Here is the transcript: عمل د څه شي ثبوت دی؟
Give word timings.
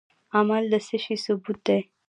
عمل 0.35 0.63
د 0.71 0.75
څه 0.87 0.97
شي 1.03 1.15
ثبوت 1.23 1.57
دی؟ 1.67 1.79